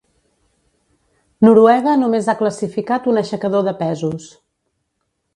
[1.47, 4.25] Noruega només ha classificat un aixecador de pesos.